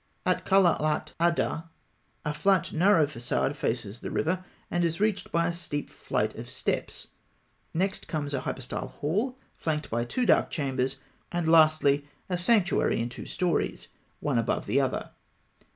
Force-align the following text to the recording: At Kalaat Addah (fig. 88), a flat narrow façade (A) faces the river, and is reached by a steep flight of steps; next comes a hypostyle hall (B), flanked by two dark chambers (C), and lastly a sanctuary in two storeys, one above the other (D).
At 0.25 0.45
Kalaat 0.45 1.13
Addah 1.19 1.35
(fig. 1.35 1.51
88), 1.51 1.65
a 2.25 2.33
flat 2.33 2.73
narrow 2.73 3.05
façade 3.05 3.51
(A) 3.51 3.53
faces 3.53 3.99
the 3.99 4.09
river, 4.09 4.43
and 4.71 4.83
is 4.83 4.99
reached 4.99 5.31
by 5.31 5.45
a 5.45 5.53
steep 5.53 5.91
flight 5.91 6.33
of 6.33 6.49
steps; 6.49 7.09
next 7.71 8.07
comes 8.07 8.33
a 8.33 8.39
hypostyle 8.39 8.87
hall 8.89 9.29
(B), 9.29 9.35
flanked 9.57 9.91
by 9.91 10.03
two 10.05 10.25
dark 10.25 10.49
chambers 10.49 10.93
(C), 10.93 10.99
and 11.33 11.47
lastly 11.47 12.07
a 12.29 12.37
sanctuary 12.39 12.99
in 12.99 13.09
two 13.09 13.27
storeys, 13.27 13.89
one 14.21 14.39
above 14.39 14.65
the 14.65 14.81
other 14.81 15.11
(D). 15.13 15.15